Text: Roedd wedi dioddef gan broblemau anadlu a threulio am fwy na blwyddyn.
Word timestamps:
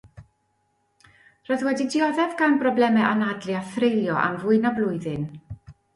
Roedd 1.49 1.65
wedi 1.67 1.85
dioddef 1.95 2.33
gan 2.41 2.57
broblemau 2.63 3.07
anadlu 3.11 3.59
a 3.61 3.61
threulio 3.75 4.17
am 4.23 4.41
fwy 4.45 4.63
na 4.65 4.73
blwyddyn. 4.79 5.29